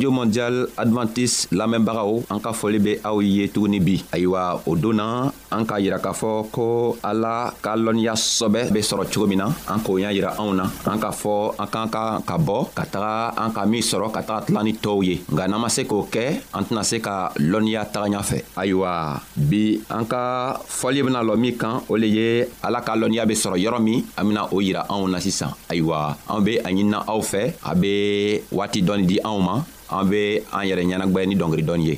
radio 0.00 0.16
mondial 0.16 0.64
adventiste 0.80 1.52
lamɛnbagaw 1.52 2.24
an 2.32 2.40
ka 2.40 2.52
fɔli 2.56 2.80
be 2.80 2.92
aw 3.04 3.20
ah 3.20 3.20
ye 3.22 3.44
tuguni 3.52 3.80
bi 3.84 4.00
ayiwa 4.12 4.62
o 4.64 4.72
don 4.74 4.96
na 4.96 5.28
an 5.52 5.66
k'a 5.68 5.76
yira 5.78 5.98
k'a 6.00 6.14
fɔ 6.16 6.48
ko 6.50 6.96
ala 7.04 7.52
ka 7.60 7.76
lɔnniya 7.76 8.16
sɔbɛ 8.16 8.72
be 8.72 8.80
sɔrɔ 8.80 9.04
cogo 9.12 9.26
min 9.28 9.38
na 9.44 9.52
an 9.68 9.80
k'o 9.84 10.00
y'a 10.00 10.08
yira 10.08 10.32
anw 10.40 10.54
na 10.56 10.64
an 10.88 10.96
k'a 10.98 11.12
fɔ 11.12 11.52
an 11.60 11.68
k'an 11.68 11.88
ka 11.92 12.04
ka 12.24 12.36
bɔ 12.40 12.72
ka 12.72 12.84
taga 12.88 13.36
an 13.44 13.52
ka 13.52 13.66
min 13.68 13.82
sɔrɔ 13.84 14.08
ka 14.10 14.22
taga 14.24 14.40
tilan 14.48 14.64
ni 14.64 14.72
tɔɔw 14.80 15.04
ye 15.04 15.20
nka 15.32 15.44
n'an 15.52 15.60
ma 15.60 15.68
se 15.68 15.84
k'o 15.84 16.08
kɛ 16.08 16.40
an 16.56 16.64
tɛna 16.64 16.80
se 16.84 16.96
ka 17.04 17.28
lɔnniya 17.36 17.84
taga 17.92 18.08
ɲafɛ 18.08 18.42
ayiwa 18.56 19.20
bi 19.36 19.84
an 19.90 20.06
ka 20.08 20.56
fɔli 20.64 21.04
bena 21.04 21.20
lɔ 21.20 21.36
min 21.36 21.52
kan 21.60 21.82
o 21.92 21.96
le 22.00 22.06
ye 22.08 22.44
ala 22.64 22.80
ka 22.80 22.96
lɔnniya 22.96 23.28
be 23.28 23.34
sɔrɔ 23.36 23.60
yɔrɔ 23.68 23.76
min 23.84 24.00
an 24.16 24.24
bena 24.28 24.46
o 24.48 24.64
yira 24.64 24.80
anw 24.88 25.10
na 25.12 25.18
sisan 25.20 25.52
ayiwa 25.68 26.16
an 26.30 26.40
be 26.42 26.56
a 26.56 26.62
ɲinina 26.72 27.04
aw 27.06 27.20
fɛ 27.20 27.52
a 27.68 27.74
be 27.76 28.40
waati 28.50 28.80
dɔɔni 28.82 29.04
di 29.06 29.18
anw 29.20 29.42
ma 29.44 29.60
an 29.98 30.08
be 30.10 30.38
an 30.52 30.66
yɛrɛ 30.68 30.82
ɲɛnagwɛ 30.88 31.20
ni 31.26 31.34
dɔngeri 31.40 31.62
dɔɔni 31.68 31.84
ye 31.88 31.94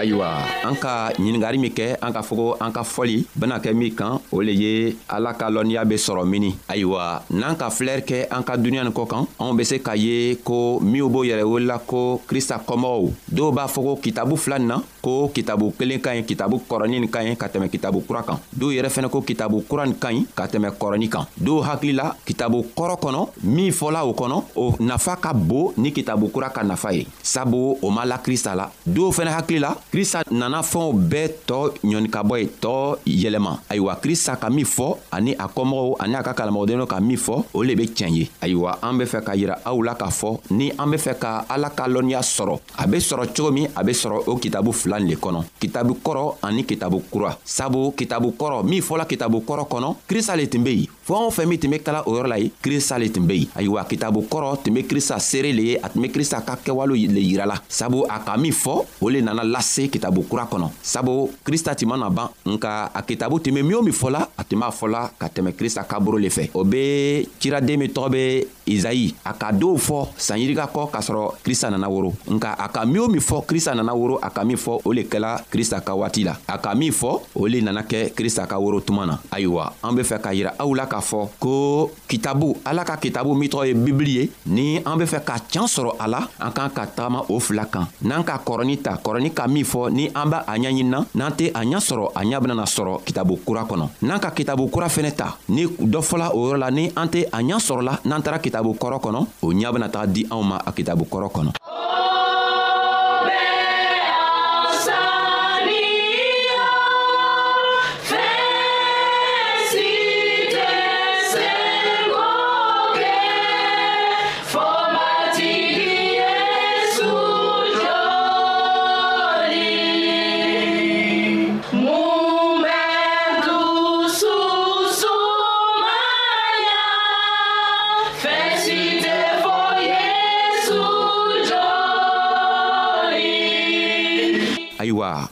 ayiwa 0.00 0.48
an 0.64 0.74
ka 0.76 1.12
ɲiningari 1.16 1.58
min 1.60 1.70
kɛ 1.72 1.96
an 2.00 2.12
k'a 2.12 2.22
fɔ 2.24 2.34
ko 2.40 2.46
an 2.60 2.72
ka 2.72 2.82
fɔli 2.82 3.26
bena 3.36 3.58
kɛ 3.60 3.70
min 3.76 3.92
kan 3.94 4.18
o 4.32 4.40
le 4.40 4.52
ye 4.52 4.96
ala 5.08 5.34
ka 5.36 5.50
lɔnniya 5.52 5.84
be 5.84 5.96
sɔrɔ 6.00 6.24
mini 6.26 6.56
ayiwa 6.68 7.22
n'an 7.36 7.56
ka 7.56 7.68
filɛri 7.68 8.02
kɛ 8.02 8.18
an 8.32 8.42
ka 8.42 8.56
duniɲa 8.56 8.84
nin 8.88 8.92
kɔ 8.96 9.04
kan 9.06 9.26
anw 9.38 9.52
be 9.56 9.64
se 9.64 9.78
k'a 9.78 9.96
ye 9.96 10.36
ko 10.42 10.80
minw 10.80 11.08
b'o 11.08 11.24
yɛrɛ 11.24 11.44
wolola 11.44 11.78
ko 11.86 12.20
krista 12.26 12.58
kɔmɔgɔw 12.66 13.08
dɔw 13.32 13.48
b'a 13.52 13.68
fɔ 13.68 13.80
ko 13.84 13.92
kitabu 14.00 14.34
fila 14.40 14.58
nin 14.58 14.68
na 14.68 14.76
ko 15.02 15.28
kitabu 15.28 15.72
kelen 15.76 16.00
ka 16.00 16.10
ɲi 16.16 16.24
kitabu 16.24 16.56
kɔrɔni 16.68 16.96
nin 17.00 17.08
ka 17.10 17.20
ɲi 17.20 17.36
ka 17.36 17.46
tɛmɛ 17.48 17.68
kitabu 17.70 18.00
kura 18.06 18.22
kan 18.24 18.38
dɔw 18.56 18.70
yɛrɛ 18.72 18.88
fɛnɛ 18.88 19.08
ko 19.10 19.20
kitabu 19.20 19.64
kura 19.68 19.84
nin 19.86 19.94
ka 20.00 20.08
ɲi 20.08 20.24
ka 20.34 20.46
tɛmɛ 20.48 20.72
kɔrɔni 20.80 21.08
kan 21.10 21.24
dɔw 21.38 21.60
hakili 21.68 21.92
la 21.96 22.14
kitabu 22.24 22.64
kɔrɔ 22.74 22.96
kɔnɔ 23.00 23.20
min 23.44 23.72
fɔla 23.72 24.06
o 24.08 24.12
kɔnɔ 24.16 24.36
o 24.56 24.64
nafa 24.80 25.16
ka 25.20 25.32
bon 25.34 25.74
ni 25.76 25.92
kitabu 25.92 26.30
kura 26.32 26.48
ka 26.50 26.62
nafa 26.64 26.94
ye 26.96 27.06
sabu 27.22 27.76
o 27.82 27.90
ma 27.90 28.04
la 28.06 28.18
krista 28.18 28.54
la 28.56 28.70
dɔw 28.88 29.10
fɛnɛ 29.12 29.32
hakili 29.36 29.58
la 29.60 29.76
krista 29.90 30.22
nana 30.30 30.62
fɛnw 30.62 30.92
bɛɛ 31.10 31.26
tɔɔ 31.46 31.64
ɲɔnikabɔ 31.90 32.34
ye 32.40 32.46
tɔɔ 32.62 32.98
yɛlɛma 33.06 33.50
ayiwa 33.68 33.94
krista 34.02 34.36
ka 34.38 34.48
min 34.50 34.64
fɔ 34.64 34.96
ani 35.10 35.32
a 35.38 35.46
kɔmɔgɔw 35.48 35.94
ani 35.98 36.14
a 36.14 36.22
ka 36.22 36.32
kalamɔgɔdenw 36.32 36.86
ka 36.86 37.00
min 37.00 37.18
fɔ 37.18 37.44
o 37.52 37.62
le 37.62 37.74
be 37.74 37.82
tiɲɛ 37.86 38.10
ye 38.14 38.30
ayiwa 38.40 38.78
an 38.82 38.98
be 38.98 39.04
fɛ 39.04 39.24
ka 39.24 39.32
yira 39.34 39.58
aw 39.64 39.82
la 39.84 39.94
k'a 39.94 40.08
fɔ 40.08 40.38
ni 40.50 40.70
an 40.78 40.90
be 40.90 40.96
fɛ 40.96 41.18
ka 41.18 41.44
ala 41.50 41.70
ka 41.70 41.86
lɔnniya 41.88 42.20
sɔrɔ 42.22 42.58
a 42.78 42.86
be 42.88 42.98
sɔrɔ 42.98 43.34
cogo 43.36 43.50
min 43.52 43.68
a 43.76 43.82
be 43.84 43.92
sɔrɔ 43.92 44.22
o 44.28 44.36
kitabu 44.36 44.72
fila 44.72 45.00
nin 45.00 45.08
le 45.10 45.16
kɔnɔ 45.16 45.42
kitabu 45.60 45.94
kɔrɔ 46.04 46.34
ani 46.42 46.62
kitabu 46.64 47.02
kura 47.10 47.36
sabu 47.44 47.90
kitabu 47.92 48.32
kɔrɔ 48.38 48.64
min 48.64 48.80
fɔla 48.82 49.06
kitabu 49.08 49.42
kɔrɔ 49.46 49.66
kɔnɔ 49.68 49.94
krista 50.08 50.36
le 50.36 50.46
tun 50.48 50.62
be 50.64 50.70
yen 50.72 50.86
fɛɛn 51.10 51.26
o 51.26 51.30
fɛn 51.30 51.46
min 51.46 51.58
tun 51.58 51.70
be 51.70 51.78
kala 51.78 52.02
o 52.06 52.12
yɔrɔ 52.12 52.28
la 52.28 52.36
ye 52.38 52.50
krista 52.62 52.96
le 52.98 53.08
tun 53.10 53.26
be 53.26 53.32
yen 53.34 53.48
ayiwa 53.56 53.84
kitabu 53.84 54.26
kɔrɔ 54.30 54.62
tun 54.62 54.74
be 54.74 54.82
krista 54.86 55.18
seere 55.18 55.52
le 55.52 55.62
ye 55.62 55.76
a 55.82 55.88
tun 55.88 56.00
be 56.02 56.08
krista 56.08 56.40
ka 56.44 56.56
kɛwalew 56.56 57.08
le 57.08 57.20
yirala 57.20 57.54
sabu 57.68 58.04
a 58.08 58.20
ka 58.20 58.36
min 58.36 58.52
fɔ 58.52 58.84
o 59.00 59.08
le 59.10 59.20
nana 59.20 59.42
lase 59.44 59.88
kitabu 59.90 60.22
kura 60.28 60.46
kɔnɔ 60.50 60.70
sabu 60.82 61.28
krista 61.44 61.74
tun 61.76 61.88
mana 61.88 62.10
ban 62.10 62.28
nka 62.46 62.90
a 62.94 63.02
kitabu 63.02 63.40
tun 63.42 63.54
be 63.54 63.62
min 63.62 63.74
o 63.74 63.82
min 63.82 63.92
fɔla 63.94 64.28
a 64.38 64.44
tun 64.44 64.60
b'a 64.60 64.70
fɔla 64.70 65.10
ka 65.18 65.28
tɛmɛ 65.28 65.52
krista 65.52 65.82
kaburu 65.86 66.18
le 66.20 66.28
fɛ 66.28 66.50
o 66.54 66.64
be 66.64 67.28
ciraden 67.40 67.78
min 67.78 67.90
tɔgɔ 67.90 68.10
be 68.12 68.44
izayi 68.70 69.10
a 69.26 69.34
ka 69.34 69.50
dɔw 69.52 69.74
fɔ 69.76 69.98
sanyirika 70.16 70.66
kɔ 70.70 70.86
k'a 70.94 71.00
sɔrɔ 71.02 71.34
krista 71.42 71.66
nana 71.70 71.88
woro 71.90 72.12
nka 72.30 72.54
a 72.54 72.68
ka 72.70 72.84
min 72.86 73.02
o 73.02 73.08
min 73.10 73.20
fɔ 73.20 73.44
krista 73.44 73.74
nana 73.74 73.90
woro 73.92 74.16
a 74.22 74.30
ka 74.30 74.44
min 74.46 74.56
fɔ 74.56 74.80
o 74.86 74.92
le 74.94 75.02
kɛla 75.10 75.42
krista 75.50 75.80
ka 75.82 75.92
waati 75.98 76.22
la 76.24 76.36
a 76.46 76.56
ka 76.62 76.74
min 76.78 76.92
fɔ 76.94 77.10
o 77.34 77.46
le 77.50 77.58
nana 77.60 77.82
kɛ 77.82 78.14
krista 78.14 78.46
ka 78.46 78.56
woro 78.56 78.78
tuma 78.80 79.04
na 79.06 79.18
ayiwa 79.34 79.72
an 79.82 79.92
be 79.96 80.02
fɛ 80.06 80.20
k'a 80.22 80.32
yira 80.32 80.50
aw 80.58 80.70
la 80.74 80.86
k'a 80.86 81.00
fɔ 81.02 81.18
ko 81.40 81.90
kitabu 82.08 82.54
ala 82.64 82.84
ka 82.86 82.96
kitabu 82.96 83.34
min 83.36 83.50
tɔgɔ 83.50 83.66
ye 83.66 83.74
bibili 83.74 84.14
ye 84.20 84.24
ni 84.46 84.78
an 84.86 84.96
be 84.98 85.04
fɛ 85.04 85.24
ka 85.26 85.36
can 85.50 85.64
sɔrɔ 85.66 85.96
a 85.98 86.06
la 86.08 86.20
an 86.38 86.52
k'an 86.54 86.70
ka 86.70 86.86
tagama 86.86 87.26
o 87.28 87.40
fila 87.40 87.66
kan 87.66 87.86
n'an 88.06 88.22
ka 88.24 88.38
kɔrɔni 88.38 88.78
ta 88.82 88.94
kɔrɔni 89.02 89.34
ka 89.34 89.48
min 89.48 89.64
fɔ 89.66 89.90
ni 89.90 90.06
an 90.14 90.30
b'a 90.30 90.44
a 90.46 90.54
ɲaɲinina 90.60 91.04
n'an 91.16 91.32
tɛ 91.34 91.50
a 91.54 91.64
ɲa 91.64 91.78
sɔrɔ 91.80 92.12
a 92.14 92.20
ɲa 92.22 92.38
benana 92.40 92.64
sɔrɔ 92.64 93.02
kitabu 93.04 93.40
kura 93.44 93.64
kɔnɔ 93.64 93.88
n'an 94.02 94.20
ka 94.20 94.30
kitabu 94.30 94.68
kura 94.70 94.86
fɛnɛ 94.86 95.12
ta 95.16 95.36
ni 95.48 95.66
dɔ 95.66 95.98
fɔla 96.00 96.32
o 96.36 96.38
yɔrɔ 96.52 96.56
la 96.60 96.70
ni 96.70 96.92
an 96.96 97.08
tɛ 97.08 97.26
a 97.32 97.40
ɲa 97.40 97.58
sɔrɔla 97.58 97.92
n'an 98.04 98.22
tara 98.22 98.38
kitabu 98.38 98.59
kitabu 98.60 98.74
kɔrɔ 98.80 98.98
kɔnɔ 99.04 99.20
o 99.46 99.52
ɲa 99.58 99.72
bena 99.72 99.88
taga 99.88 100.06
di 100.14 100.22
anw 100.32 100.42
ma 100.48 100.56
a 100.68 100.72
kitabu 100.76 101.04
kɔrɔ 101.12 101.28
kɔnɔ 101.34 101.50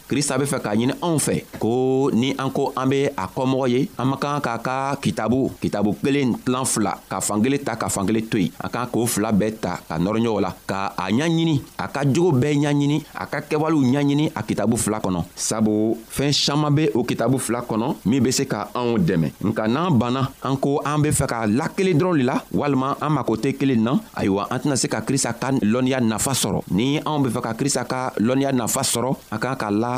krista 0.09 0.41
be 0.41 0.49
fɛ 0.49 0.59
k'a 0.65 0.73
ɲini 0.75 0.95
anw 1.05 1.21
fɛ 1.21 1.45
ko 1.61 2.09
ni 2.17 2.33
an 2.33 2.51
ko 2.51 2.73
an 2.75 2.89
be 2.89 3.05
a 3.15 3.29
kɔmɔgɔ 3.29 3.67
ye 3.69 3.81
an 4.01 4.07
man 4.09 4.19
kan 4.19 4.41
k'a 4.41 4.57
ka 4.65 4.97
kitabu 5.05 5.53
kitabu 5.61 5.93
kelen 6.03 6.33
tilan 6.45 6.65
fila 6.65 6.97
ka 7.11 7.21
fankelen 7.21 7.61
ta 7.61 7.77
ka 7.77 7.93
fankelen 7.93 8.25
to 8.25 8.41
yen 8.41 8.51
a 8.65 8.69
kan 8.73 8.89
k'o 8.89 9.05
fila 9.07 9.31
bɛɛ 9.33 9.53
ta 9.61 9.77
ka 9.85 9.99
nɔrɔ 10.01 10.17
ɲɔgɔn 10.25 10.41
la 10.41 10.53
ka 10.67 10.93
a 10.97 11.13
ɲaɲini 11.13 11.61
a 11.79 11.87
ka 11.89 12.01
jogo 12.09 12.33
bɛɛ 12.41 12.57
ɲaɲini 12.57 12.99
a 13.15 13.27
ka 13.27 13.39
kɛwalew 13.41 13.85
ɲaɲini 13.85 14.33
a 14.35 14.43
kitabu 14.43 14.77
fila 14.79 14.99
kɔnɔ 14.99 15.21
sabu 15.37 15.95
fɛɛn 16.09 16.33
saman 16.35 16.75
be 16.75 16.89
o 16.95 17.05
kitabu 17.05 17.39
fila 17.39 17.61
kɔnɔ 17.63 17.97
min 18.07 18.23
be 18.25 18.33
se 18.33 18.47
ka 18.49 18.69
anw 18.75 18.97
dɛmɛ 18.99 19.33
nka 19.45 19.69
n'an 19.69 19.99
banna 20.01 20.31
an 20.43 20.57
ko 20.57 20.81
an 20.87 21.03
be 21.03 21.11
fɛ 21.13 21.27
ka 21.29 21.45
lakelen 21.47 21.99
dɔrɔn 22.01 22.17
le 22.17 22.25
la 22.25 22.41
walima 22.55 22.97
an 23.03 23.13
mako 23.13 23.37
tɛ 23.37 23.59
kelen 23.61 23.83
na 23.85 23.99
ayiwa 24.17 24.49
an 24.51 24.57
tɛna 24.59 24.77
se 24.79 24.89
ka 24.89 25.01
krista 25.05 25.37
ka 25.39 25.51
lɔnniya 25.53 26.01
nafa 26.01 26.33
sɔrɔ 26.33 26.63
ni 26.71 26.97
anw 27.05 27.21
be 27.25 27.29
fɛ 27.29 27.41
ka 27.43 27.53
krista 27.55 27.85
ka 27.87 28.11
lɔnniya 28.17 28.55
nafa 28.57 28.81
sɔrɔ 28.81 29.13
an 29.33 29.39
kan 29.39 29.55
ka 29.57 29.69
la 29.71 29.98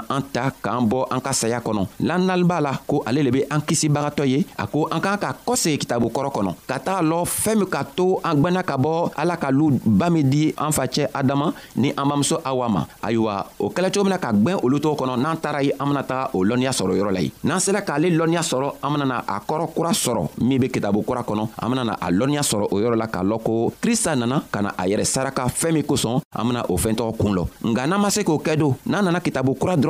na 0.00 0.04
an 0.16 0.22
ta 0.32 0.50
k'an 0.50 0.86
bɔ 0.88 1.06
an 1.10 1.20
ka 1.20 1.32
saya 1.32 1.58
kɔnɔ 1.60 1.86
lannali 2.00 2.44
b'a 2.44 2.60
la 2.60 2.72
ko 2.86 3.02
ale 3.06 3.22
le 3.22 3.30
be 3.30 3.44
an 3.50 3.60
kisibagatɔ 3.60 4.26
ye 4.28 4.46
a 4.58 4.66
ko 4.66 4.86
an 4.90 5.00
k'an 5.00 5.18
ka 5.18 5.32
kɔsegi 5.46 5.78
kitabu 5.78 6.08
kɔrɔ 6.10 6.30
kɔnɔ 6.32 6.54
ka 6.66 6.78
taga 6.78 7.02
lɔ 7.02 7.24
fɛɛn 7.26 7.58
min 7.60 7.66
ka 7.68 7.82
to 7.84 8.18
an 8.24 8.40
gwɛnna 8.42 8.62
ka 8.64 8.76
bɔ 8.76 9.10
ala 9.16 9.36
ka 9.36 9.48
lu 9.50 9.70
ba 9.84 10.08
min 10.10 10.28
di 10.30 10.54
an 10.56 10.70
facɛ 10.72 11.08
adama 11.12 11.52
ni 11.76 11.90
an 11.96 12.04
bamuso 12.08 12.38
awa 12.44 12.68
ma 12.68 12.84
ayiwa 13.02 13.46
o 13.58 13.70
kɛlɛ 13.70 13.92
cogo 13.92 14.04
min 14.04 14.10
na 14.12 14.18
ka 14.18 14.32
gwɛn 14.32 14.58
olu 14.62 14.78
tɔgɔ 14.78 14.96
kɔnɔ 14.96 15.18
n'an 15.20 15.36
taara 15.40 15.62
ye 15.62 15.72
an 15.78 15.86
bena 15.88 16.02
taga 16.02 16.30
o 16.34 16.38
lɔnniya 16.44 16.70
sɔrɔ 16.72 16.96
yɔrɔ 16.96 17.12
la 17.12 17.20
ye 17.20 17.32
n'an 17.44 17.60
sera 17.60 17.82
k'ale 17.82 18.10
lɔnniya 18.16 18.40
sɔrɔ 18.42 18.72
an 18.82 18.90
bena 18.92 19.04
na 19.04 19.18
a 19.26 19.38
kɔrɔ 19.40 19.74
kura 19.74 19.90
sɔrɔ 19.90 20.28
min 20.40 20.58
be 20.60 20.68
kitabu 20.68 21.02
kura 21.04 21.22
kɔnɔ 21.24 21.48
an 21.60 21.68
bena 21.68 21.84
na 21.84 21.92
a 22.00 22.08
lɔnniya 22.10 22.40
sɔrɔ 22.42 22.68
o 22.72 22.76
yɔrɔ 22.80 22.96
la 22.96 23.06
k'a 23.06 23.22
lɔn 23.22 23.42
ko 23.44 23.72
krista 23.80 24.16
nana 24.18 24.42
ka 24.50 24.60
na 24.62 24.70
a 24.78 24.84
yɛrɛ 24.86 25.04
saraka 25.06 25.42
fɛɛn 25.46 25.72
min 25.74 25.82
kosɔn 25.84 26.20
an 26.38 26.44
bena 26.46 26.64
o 26.68 26.76
fɛɛn 26.76 26.96
tɔgɔ 26.96 27.16
kuun 27.18 27.34
lɔ 27.36 27.44
nga 27.64 27.86
n'an 27.86 28.00
ma 28.00 28.08
se 28.10 28.22
k'o 28.22 28.38
kɛ 28.42 28.56
do 28.58 28.74
n'an 28.86 29.04
nana 29.04 29.20
kitabu 29.20 29.54
kura 29.58 29.76
dɔrɔn 29.76 29.89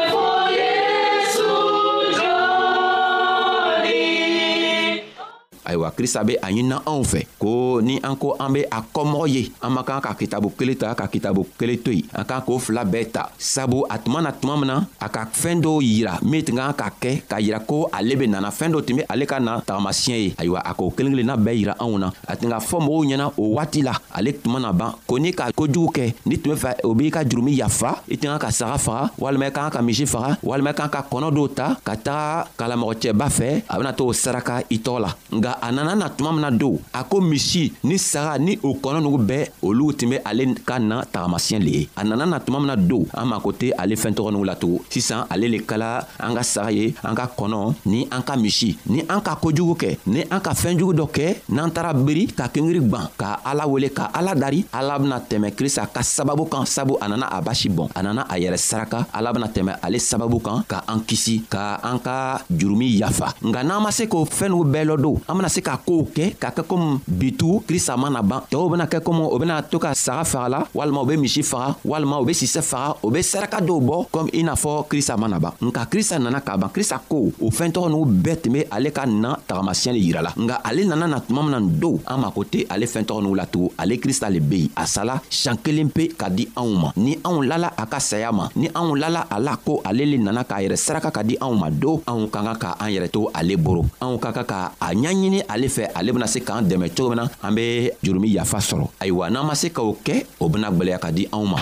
ayiwa 5.71 5.91
krista 5.95 6.23
be 6.23 6.35
a 6.41 6.51
ɲinina 6.51 6.83
anw 6.85 7.03
fɛ 7.03 7.23
ko 7.39 7.79
ni 7.81 7.95
an 8.03 8.15
ko 8.15 8.35
an 8.39 8.53
be 8.53 8.61
a 8.69 8.81
kɔmɔgɔ 8.93 9.27
ye 9.31 9.51
an 9.63 9.71
man 9.73 9.83
kan 9.83 10.01
ka 10.03 10.13
kitabu 10.13 10.51
kelen 10.59 10.75
ta 10.75 10.93
ka 10.95 11.07
kitabu 11.07 11.47
kelen 11.57 11.79
to 11.81 11.91
yen 11.91 12.03
an 12.13 12.25
kan 12.25 12.41
k'o 12.43 12.59
fila 12.59 12.83
bɛɛ 12.83 13.11
ta 13.11 13.29
sabu 13.37 13.85
a 13.89 13.97
tuma 13.97 14.21
na 14.21 14.31
tuma 14.31 14.57
min 14.59 14.67
na 14.67 14.83
a 14.99 15.07
ka 15.09 15.25
fɛɛn 15.31 15.63
dɔw 15.63 15.79
yira 15.81 16.19
min 16.21 16.43
tun 16.43 16.55
kan 16.57 16.73
ka 16.73 16.89
kɛ 16.99 17.23
k'a 17.29 17.39
yira 17.39 17.59
ko 17.65 17.87
ale 17.93 18.15
be 18.15 18.27
nana 18.27 18.49
fɛɛn 18.51 18.71
dɔ 18.75 18.85
tun 18.85 18.95
be 18.99 19.03
ale 19.09 19.25
ka 19.25 19.39
na 19.39 19.61
tagamasiɲɛ 19.61 20.17
ye 20.19 20.33
ayiwa 20.37 20.59
a 20.65 20.73
k'o 20.75 20.91
kelen 20.91 21.15
kelenna 21.15 21.37
bɛɛ 21.37 21.55
yira 21.63 21.75
anw 21.79 21.97
na 21.97 22.11
a 22.27 22.35
tun 22.35 22.49
ka 22.51 22.59
fɔ 22.59 22.77
mɔgɔw 22.83 23.03
ɲɛna 23.07 23.25
o 23.39 23.55
waati 23.55 23.81
la 23.83 23.93
ale 24.13 24.33
tuma 24.43 24.59
na 24.59 24.71
ban 24.73 24.91
ko 25.07 25.17
n'i 25.19 25.31
ka 25.31 25.51
kojugu 25.55 25.87
kɛ 25.95 26.13
n'i 26.25 26.37
tun 26.37 26.51
be 26.53 26.59
fɛ 26.59 26.75
o 26.83 26.93
b'i 26.93 27.09
ka 27.11 27.23
jurumi 27.23 27.55
yafa 27.55 28.03
i 28.11 28.17
tun 28.17 28.35
kan 28.37 28.43
ka 28.43 28.51
saga 28.51 28.77
faga 28.77 29.11
walima 29.17 29.47
i 29.47 29.51
kan 29.51 29.71
ka 29.71 29.81
misi 29.81 30.03
faga 30.05 30.35
walima 30.43 30.69
i 30.75 30.75
kan 30.75 30.89
ka 30.91 31.01
kɔnɔ 31.07 31.31
dɔw 31.31 31.47
ta 31.55 31.77
ka 31.85 31.93
taga 31.95 32.47
kalamɔgɔcɛba 32.59 33.27
fɛ 33.31 33.63
a 33.69 33.77
bena 33.79 33.93
to 33.93 34.03
o 34.09 34.13
saraka 34.13 34.63
i 34.69 34.77
tɔgɔ 34.77 34.99
la 34.99 35.13
nga 35.31 35.55
a 35.61 35.71
nana 35.71 35.95
na 35.95 36.09
tuma 36.09 36.31
min 36.33 36.41
na 36.41 36.49
don 36.51 36.79
a 36.93 37.03
ko 37.03 37.21
misi 37.21 37.71
ni 37.83 37.97
saga 37.97 38.33
ni 38.43 38.53
o 38.63 38.69
kɔnɔ 38.83 38.99
nugu 39.03 39.17
bɛɛ 39.29 39.49
olu 39.61 39.93
tun 39.93 40.09
bɛ 40.11 40.21
ale 40.25 40.45
ka 40.65 40.79
na 40.79 41.03
tagamasiyɛn 41.13 41.63
le 41.63 41.69
ye 41.77 41.89
a 41.95 42.03
nana 42.03 42.25
na 42.25 42.39
tuma 42.39 42.57
min 42.59 42.67
na 42.67 42.75
don 42.75 43.05
an 43.13 43.25
mako 43.27 43.51
tɛ 43.51 43.69
ale 43.77 43.93
fɛn 43.95 44.13
tɔgɔ 44.13 44.31
nugu 44.33 44.45
la 44.45 44.55
tugun 44.55 44.79
sisan 44.89 45.25
ale 45.29 45.47
le 45.47 45.59
kala 45.59 46.07
an 46.19 46.33
ka 46.35 46.41
saga 46.43 46.71
ye 46.71 46.93
an 47.03 47.15
ka 47.15 47.27
kɔnɔ 47.37 47.75
ni 47.85 48.07
an 48.11 48.21
ka 48.23 48.35
misi 48.35 48.77
ni 48.87 49.01
an 49.07 49.21
ka 49.21 49.35
kojugu 49.41 49.75
kɛ 49.77 49.97
ni 50.07 50.21
an 50.29 50.39
ka 50.41 50.51
fɛnjugu 50.53 50.93
dɔ 50.97 51.07
kɛ 51.15 51.35
n'an 51.49 51.69
taara 51.71 51.93
biri 51.93 52.25
ka 52.35 52.47
kengiri 52.47 52.79
gwan 52.89 53.07
ka 53.17 53.39
ala 53.45 53.67
wele 53.67 53.89
ka 53.91 54.09
ala 54.13 54.33
dari 54.35 54.65
ala 54.73 54.97
bena 54.99 55.19
tɛmɛ 55.19 55.53
krista 55.53 55.85
ka 55.93 56.01
sababu 56.01 56.45
kan 56.49 56.65
sabu 56.65 56.97
a 56.99 57.07
nana 57.07 57.27
a 57.31 57.39
basi 57.41 57.69
bɔn 57.69 57.89
a 57.95 58.01
nana 58.01 58.25
a 58.29 58.35
yɛrɛ 58.39 58.57
saraka 58.57 59.05
ala 59.13 59.31
bena 59.31 59.47
tɛmɛ 59.47 59.77
ale 59.83 59.97
sababu 59.99 60.39
kan 60.43 60.63
ka 60.67 60.83
an 60.87 60.99
kisi 61.01 61.43
ka 61.49 61.79
an 61.83 61.99
ka 61.99 62.41
jurumi 62.51 62.89
yafa 62.97 63.33
nga 63.43 63.63
n'an 63.63 63.81
ma 63.81 63.91
se 63.91 64.05
k'o 64.07 64.25
fɛɛn 64.25 64.49
nugu 64.49 64.65
bɛɛ 64.71 64.85
lɔ 64.89 65.01
don 65.01 65.21
an 65.27 65.37
bena 65.37 65.47
se 65.51 65.59
ka 65.59 65.75
koow 65.83 66.07
kɛ 66.07 66.31
ka 66.39 66.49
kɛ 66.55 66.63
komi 66.63 66.99
bitugu 67.05 67.59
krista 67.67 67.97
mana 67.99 68.23
ban 68.23 68.39
tɔɔw 68.47 68.69
bena 68.71 68.85
kɛ 68.87 69.03
komi 69.03 69.27
o 69.27 69.35
bena 69.37 69.61
to 69.61 69.77
ka 69.79 69.91
saga 69.93 70.23
fagala 70.23 70.59
walima 70.73 71.01
u 71.03 71.05
be 71.05 71.17
misi 71.17 71.43
faga 71.43 71.75
walima 71.83 72.21
u 72.23 72.25
be 72.25 72.33
sisɛ 72.33 72.63
faga 72.63 72.95
u 73.03 73.11
be 73.11 73.19
saraka 73.21 73.59
dɔw 73.59 73.79
bɔ 73.83 73.97
komi 74.11 74.29
i 74.39 74.43
n'a 74.43 74.55
fɔ 74.55 74.87
krista 74.87 75.17
mana 75.17 75.39
ban 75.39 75.51
nka 75.61 75.83
krista 75.91 76.17
nana 76.19 76.39
ka 76.41 76.55
ban 76.57 76.69
krista 76.71 76.97
ko 77.09 77.29
o 77.39 77.49
fɛɛn 77.51 77.71
tɔgɔ 77.75 77.89
n'u 77.89 78.05
bɛɛ 78.23 78.41
tun 78.41 78.51
be 78.53 78.63
ale 78.71 78.91
ka 78.91 79.05
na 79.05 79.35
tagamasiyɛn 79.47 79.93
le 79.93 79.99
yirala 79.99 80.31
nga 80.37 80.55
ale 80.63 80.83
nana 80.87 81.07
na 81.07 81.19
tuma 81.19 81.43
mina 81.43 81.59
nin 81.59 81.75
dow 81.79 81.99
an 82.07 82.17
mako 82.21 82.43
tɛ 82.43 82.65
ale 82.69 82.85
fɛɛn 82.87 83.03
tɔgɔ 83.05 83.21
n'u 83.21 83.35
latugun 83.39 83.71
ale 83.77 83.95
krista 83.99 84.29
le 84.31 84.39
be 84.39 84.57
yen 84.63 84.69
a 84.77 84.87
sala 84.87 85.19
sian 85.29 85.57
kelen 85.57 85.91
pe 85.93 86.07
ka 86.15 86.29
di 86.29 86.47
anw 86.55 86.71
ma 86.81 86.91
ni 86.95 87.15
anw 87.25 87.43
lala 87.47 87.73
a 87.77 87.85
ka 87.91 87.97
saya 87.99 88.31
ma 88.31 88.47
ni 88.55 88.67
anw 88.73 88.95
lala 88.97 89.27
a 89.29 89.37
la 89.39 89.55
ko 89.57 89.81
ale 89.83 90.05
le 90.07 90.17
nana 90.17 90.43
k'a 90.43 90.61
yɛrɛ 90.65 90.77
saraka 90.77 91.11
ka 91.11 91.21
di 91.23 91.35
anw 91.41 91.55
ma 91.59 91.69
do 91.69 91.99
anw 92.07 92.29
ka 92.31 92.39
kan 92.41 92.55
ka 92.55 92.75
an 92.79 92.87
yɛrɛ 92.89 93.11
to 93.11 93.27
ale 93.35 93.57
boro 93.57 93.83
anw 93.99 94.15
ka 94.21 94.31
kan 94.31 94.45
ka 94.47 94.61
a 94.79 94.91
ɲaɲini 95.01 95.40
ye 95.41 95.45
ale 95.49 95.67
fɛ 95.67 95.91
ale 95.95 96.11
bena 96.13 96.27
se 96.27 96.39
k'an 96.39 96.63
dɛmɛ 96.69 96.87
cogo 96.95 97.09
min 97.09 97.17
na 97.17 97.27
an 97.43 97.55
be 97.55 97.91
jurumi 98.03 98.29
yafa 98.35 98.57
sɔrɔ 98.59 98.87
ayiwa 99.01 99.29
n'an 99.29 99.45
ma 99.45 99.53
se 99.55 99.69
k'o 99.69 99.95
kɛ 100.05 100.25
o 100.39 100.49
bena 100.49 100.69
gwɛlɛya 100.69 100.99
ka 101.01 101.09
di 101.11 101.27
anw 101.33 101.45
ma 101.45 101.61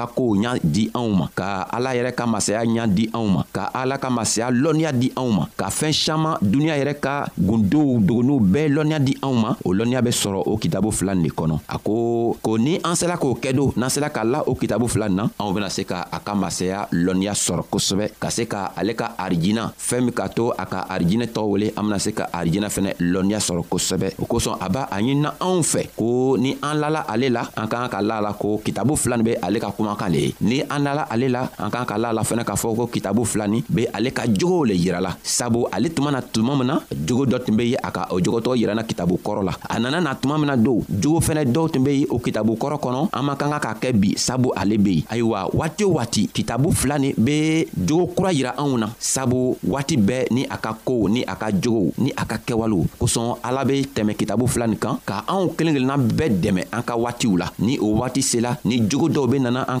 ka 0.05 0.09
kow 0.15 0.33
ɲa 0.41 0.57
di 0.63 0.89
anw 0.97 1.09
ma 1.13 1.27
ka 1.35 1.67
ala 1.75 1.93
yɛrɛ 1.95 2.11
ka 2.17 2.25
masaya 2.25 2.65
ɲa 2.65 2.87
di 2.89 3.09
anw 3.13 3.27
ma 3.29 3.45
ka 3.55 3.69
ala 3.73 3.97
ka 3.97 4.09
masaya 4.09 4.49
lɔnniya 4.49 4.91
di 4.93 5.11
anw 5.15 5.29
ma 5.31 5.45
ka 5.57 5.67
fɛɛn 5.69 5.93
saman 5.93 6.35
duniɲa 6.41 6.75
yɛrɛ 6.81 6.93
ka 6.99 7.13
gundow 7.37 7.99
dogonuw 7.99 8.39
bɛɛ 8.41 8.65
lɔnniya 8.75 8.99
di 8.99 9.13
anw 9.21 9.35
ma 9.35 9.51
o 9.65 9.73
lɔnniya 9.73 10.01
be 10.01 10.11
sɔrɔ 10.11 10.41
o 10.47 10.57
kitabu 10.57 10.91
fila 10.91 11.13
nin 11.15 11.25
le 11.25 11.29
kɔnɔ 11.29 11.59
a 11.69 11.77
ko 11.77 12.33
ko 12.41 12.57
ni 12.57 12.77
an 12.83 12.95
sela 12.95 13.17
k'o 13.17 13.37
kɛ 13.41 13.53
do 13.53 13.71
n'an 13.77 13.89
sela 13.89 14.09
ka 14.09 14.23
la 14.23 14.41
o 14.47 14.55
kitabu 14.55 14.87
fila 14.89 15.07
nin 15.07 15.15
na 15.17 15.27
anw 15.39 15.53
bena 15.53 15.69
se 15.69 15.83
ka 15.85 16.07
a 16.11 16.19
ka 16.19 16.33
masaya 16.33 16.87
lɔnniya 16.91 17.33
sɔrɔ 17.37 17.63
kosɛbɛ 17.69 18.05
ka 18.19 18.29
se 18.29 18.45
ka 18.47 18.71
ale 18.75 18.95
ka 18.95 19.13
arijina 19.17 19.71
fɛɛn 19.77 20.05
min 20.05 20.13
k'a 20.13 20.29
to 20.33 20.49
a 20.57 20.65
ka 20.65 20.85
arijinɛ 20.89 21.27
tɔgɔ 21.29 21.49
wele 21.49 21.67
an 21.77 21.83
bena 21.83 21.99
se 21.99 22.11
ka 22.11 22.25
arijinɛ 22.33 22.69
fɛnɛ 22.69 22.91
lɔnniya 22.99 23.37
sɔrɔ 23.39 23.63
kosɛbɛ 23.69 24.15
o 24.19 24.25
kosɔn 24.25 24.57
a 24.59 24.69
b'a 24.69 24.87
a 24.89 24.97
ɲinina 25.01 25.35
anw 25.41 25.61
fɛ 25.61 25.87
ko 25.95 26.37
ni 26.39 26.57
an 26.63 26.79
lala 26.79 27.05
ale 27.07 27.29
la 27.29 27.43
an 27.55 27.67
k'an 27.67 27.89
ka 27.89 28.01
la 28.01 28.19
la 28.21 28.33
ko 28.33 28.57
kitabu 28.65 28.95
fila 28.97 29.17
nin 29.17 29.23
be 29.25 29.35
ale 29.41 29.59
ka 29.59 29.71
kuma 29.71 29.90
ɲɔgɔn 29.91 29.97
kan 29.97 30.11
le 30.11 30.19
ye 30.19 30.33
ni 30.41 30.61
an 30.69 30.79
nala 30.83 31.05
ale 31.09 31.29
la 31.29 31.49
an 31.57 31.69
kan 31.69 31.85
ka 31.85 31.97
la 31.97 32.11
la 32.13 32.21
fɛnɛ 32.23 32.43
k'a 32.43 32.55
fɔ 32.55 32.75
ko 32.75 32.87
kitabu 32.87 33.25
filani 33.25 33.63
be 33.69 33.87
ale 33.93 34.11
ka 34.11 34.23
jogow 34.27 34.63
le 34.65 34.73
yirala 34.73 35.15
sabu 35.23 35.65
ale 35.71 35.89
tuma 35.89 36.11
na 36.11 36.21
tuma 36.21 36.55
min 36.57 36.65
na 36.67 36.79
jogo 37.07 37.25
dɔ 37.25 37.45
tun 37.45 37.55
be 37.57 37.63
ye 37.65 37.75
a 37.77 37.91
ka 37.91 38.07
o 38.11 38.19
jogotɔgɔ 38.19 38.55
yiranna 38.57 38.83
kitabu 38.85 39.19
kɔrɔ 39.23 39.43
la 39.43 39.51
a 39.69 39.79
nana 39.79 40.01
na 40.01 40.13
tuma 40.15 40.37
min 40.37 40.47
na 40.47 40.55
don 40.55 40.83
jogo 40.89 41.19
fɛnɛ 41.19 41.45
dɔw 41.51 41.71
tun 41.71 41.83
be 41.83 41.89
ye 41.93 42.07
o 42.09 42.19
kitabu 42.19 42.55
kɔrɔ 42.57 42.79
kɔnɔ 42.79 43.09
an 43.13 43.23
man 43.25 43.37
kan 43.37 43.49
ka 43.49 43.59
k'a 43.59 43.73
kɛ 43.81 43.93
bi 43.99 44.13
sabu 44.17 44.51
ale 44.55 44.77
be 44.77 44.89
yen 44.89 45.03
ayiwa 45.09 45.49
waati 45.53 45.83
o 45.83 45.91
waati 45.97 46.27
kitabu 46.31 46.71
fila 46.73 46.97
nin 46.99 47.13
be 47.17 47.65
jogo 47.85 48.07
kura 48.15 48.31
yira 48.33 48.53
anw 48.57 48.77
na 48.79 48.89
sabu 48.99 49.57
waati 49.67 49.97
bɛɛ 49.97 50.31
ni 50.31 50.45
a 50.45 50.57
ka 50.57 50.77
kow 50.85 51.07
ni 51.09 51.23
a 51.25 51.35
ka 51.35 51.51
jogow 51.51 51.91
ni 51.97 52.11
a 52.15 52.25
ka 52.25 52.37
kɛwalew 52.37 52.85
kosɔn 52.99 53.37
ala 53.43 53.63
be 53.65 53.83
tɛmɛ 53.93 54.15
kitabu 54.17 54.47
fila 54.47 54.67
nin 54.67 54.77
kan 54.77 54.97
ka 55.05 55.23
anw 55.27 55.53
kelen 55.57 55.73
kelenna 55.75 55.97
bɛɛ 55.97 56.39
dɛmɛ 56.41 56.61
an 56.71 56.81
ka 56.83 56.95
waatiw 56.95 57.37
la 57.37 57.47
ni 57.59 57.77
o 57.79 57.95
waati 57.99 58.21
sela 58.21 58.57
ni 58.65 58.79
jogo 58.89 59.07
dɔw 59.09 59.29
be 59.31 59.39
nana 59.39 59.63
an 59.67 59.80